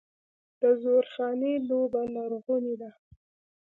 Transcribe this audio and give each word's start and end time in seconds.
د 0.61 0.63
زورخانې 0.81 1.53
لوبه 1.67 2.01
لرغونې 2.15 2.75
ده. 2.81 2.91